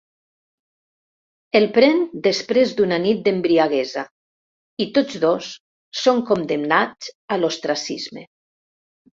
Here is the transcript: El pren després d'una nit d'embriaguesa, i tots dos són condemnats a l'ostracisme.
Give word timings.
El 1.59 1.65
pren 1.75 1.99
després 2.27 2.73
d'una 2.79 2.97
nit 3.03 3.21
d'embriaguesa, 3.27 4.05
i 4.87 4.89
tots 4.97 5.21
dos 5.27 5.53
són 6.05 6.25
condemnats 6.31 7.15
a 7.37 7.41
l'ostracisme. 7.43 8.27